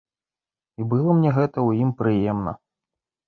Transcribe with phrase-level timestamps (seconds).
[0.81, 2.51] І было мне гэта ў ім прыемна.